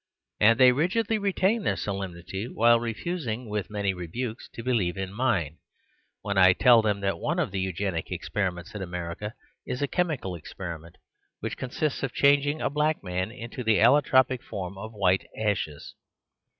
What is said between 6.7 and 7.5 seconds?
them that one